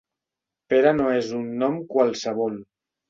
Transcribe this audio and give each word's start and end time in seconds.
Pere 0.73 0.93
no 1.01 1.11
és 1.17 1.29
un 1.41 1.45
nom 1.65 1.77
qualsevol. 1.93 2.57